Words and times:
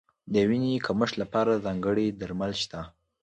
د 0.33 0.35
وینې 0.49 0.83
کمښت 0.85 1.15
لپاره 1.21 1.61
ځانګړي 1.65 2.07
درمل 2.21 2.51
شته. 2.61 2.81